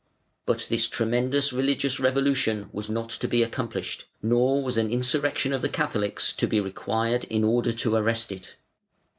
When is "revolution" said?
1.99-2.69